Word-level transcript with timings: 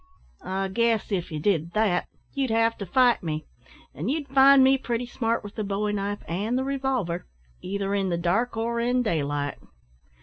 "I 0.41 0.67
guess 0.69 1.11
if 1.11 1.31
you 1.31 1.39
did 1.39 1.73
that, 1.73 2.07
you'd 2.33 2.49
have 2.49 2.75
to 2.79 2.87
fight 2.87 3.21
me, 3.21 3.45
and 3.93 4.09
you'd 4.09 4.27
find 4.29 4.63
me 4.63 4.79
pretty 4.79 5.05
smart 5.05 5.43
with 5.43 5.53
the 5.53 5.63
bowie 5.63 5.93
knife 5.93 6.27
an' 6.27 6.55
the 6.55 6.63
revolver, 6.63 7.27
either 7.61 7.93
in 7.93 8.09
the 8.09 8.17
dark 8.17 8.57
or 8.57 8.79
in 8.79 9.03
daylight." 9.03 9.59